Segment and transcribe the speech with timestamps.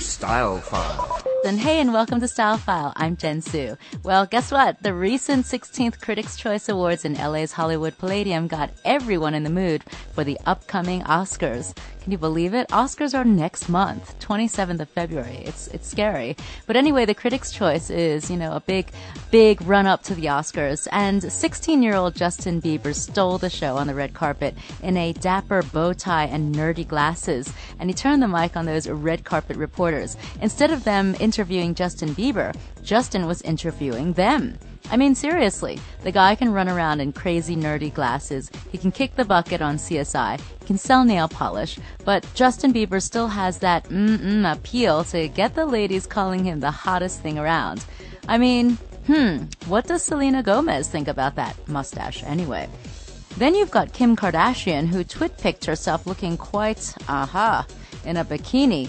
[0.00, 1.22] Style File.
[1.46, 2.92] And hey, and welcome to Style File.
[2.96, 3.76] I'm Jen Su.
[4.02, 4.82] Well, guess what?
[4.82, 9.82] The recent 16th Critics' Choice Awards in LA's Hollywood Palladium got everyone in the mood
[10.14, 11.74] for the upcoming Oscars.
[12.02, 12.68] Can you believe it?
[12.68, 15.42] Oscars are next month, 27th of February.
[15.44, 16.34] It's it's scary.
[16.66, 18.90] But anyway, the Critics' Choice is, you know, a big
[19.30, 23.94] big run up to the Oscars and 16-year-old Justin Bieber stole the show on the
[23.94, 28.56] red carpet in a dapper bow tie and nerdy glasses, and he turned the mic
[28.56, 29.89] on those red carpet reporters.
[30.40, 34.58] Instead of them interviewing Justin Bieber, Justin was interviewing them.
[34.90, 38.50] I mean, seriously, the guy can run around in crazy nerdy glasses.
[38.72, 40.40] He can kick the bucket on CSI.
[40.40, 41.78] He can sell nail polish.
[42.04, 46.70] But Justin Bieber still has that mm-mm appeal to get the ladies calling him the
[46.70, 47.84] hottest thing around.
[48.26, 52.68] I mean, hmm, what does Selena Gomez think about that mustache anyway?
[53.36, 57.64] Then you've got Kim Kardashian, who twit picked herself looking quite, aha,
[58.04, 58.88] in a bikini.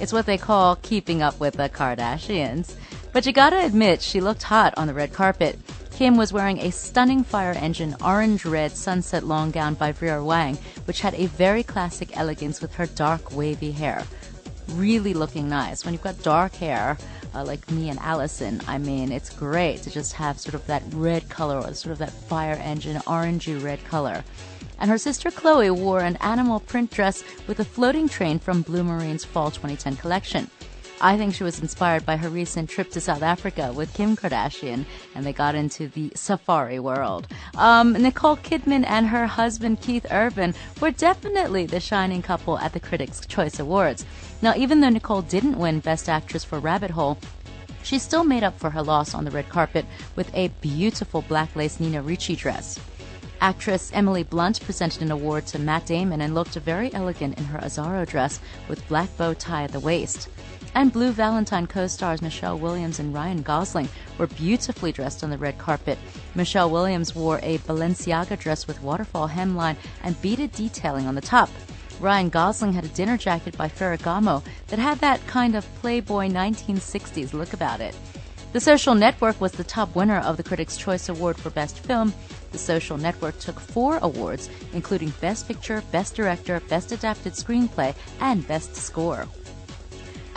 [0.00, 2.74] It's what they call keeping up with the Kardashians.
[3.12, 5.58] But you gotta admit, she looked hot on the red carpet.
[5.90, 10.56] Kim was wearing a stunning fire engine orange red sunset long gown by Vera Wang,
[10.84, 14.04] which had a very classic elegance with her dark wavy hair.
[14.72, 15.84] Really looking nice.
[15.84, 16.98] When you've got dark hair,
[17.34, 20.82] uh, like me and Allison, I mean, it's great to just have sort of that
[20.92, 24.24] red color or sort of that fire engine orangey red color.
[24.78, 29.24] And her sister Khloé wore an animal print dress with a floating train from Blumarine's
[29.24, 30.50] Fall 2010 collection.
[31.00, 34.84] I think she was inspired by her recent trip to South Africa with Kim Kardashian,
[35.14, 37.28] and they got into the safari world.
[37.56, 42.80] Um, Nicole Kidman and her husband Keith Urban were definitely the shining couple at the
[42.80, 44.04] Critics' Choice Awards.
[44.42, 47.16] Now, even though Nicole didn't win Best Actress for Rabbit Hole,
[47.84, 51.54] she still made up for her loss on the red carpet with a beautiful black
[51.54, 52.78] lace Nina Ricci dress.
[53.40, 57.60] Actress Emily Blunt presented an award to Matt Damon and looked very elegant in her
[57.60, 60.28] Azzaro dress with black bow tie at the waist.
[60.78, 65.58] And Blue Valentine co-stars Michelle Williams and Ryan Gosling were beautifully dressed on the red
[65.58, 65.98] carpet.
[66.36, 69.74] Michelle Williams wore a Balenciaga dress with waterfall hemline
[70.04, 71.50] and beaded detailing on the top.
[71.98, 77.32] Ryan Gosling had a dinner jacket by Ferragamo that had that kind of Playboy 1960s
[77.32, 77.96] look about it.
[78.52, 82.14] The Social Network was the top winner of the Critics' Choice Award for Best Film.
[82.52, 88.46] The Social Network took four awards, including Best Picture, Best Director, Best Adapted Screenplay, and
[88.46, 89.26] Best Score.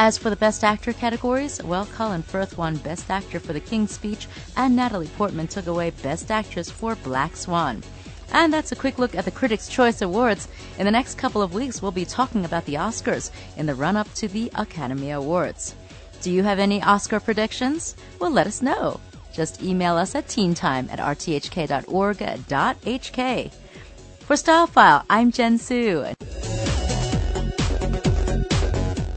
[0.00, 3.90] As for the Best Actor categories, well, Colin Firth won Best Actor for The King's
[3.90, 7.82] Speech, and Natalie Portman took away Best Actress for Black Swan.
[8.32, 10.46] And that's a quick look at the Critics' Choice Awards.
[10.78, 13.96] In the next couple of weeks, we'll be talking about the Oscars in the run
[13.96, 15.74] up to the Academy Awards.
[16.22, 17.96] Do you have any Oscar predictions?
[18.20, 19.00] Well, let us know.
[19.32, 21.82] Just email us at teentime at rthk.org.hk.
[24.20, 26.06] For Style File, I'm Jen Su.